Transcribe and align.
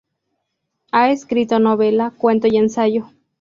Ha 0.91 1.11
escrito 1.11 1.59
novela, 1.59 2.09
cuento 2.09 2.47
y 2.47 2.57
ensayo. 2.57 3.11